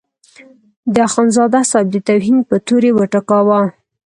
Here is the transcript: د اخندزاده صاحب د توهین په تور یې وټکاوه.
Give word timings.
د 0.93 0.95
اخندزاده 1.07 1.61
صاحب 1.71 1.87
د 1.91 1.97
توهین 2.07 2.37
په 2.49 2.55
تور 2.67 2.81
یې 2.87 2.91
وټکاوه. 2.99 3.61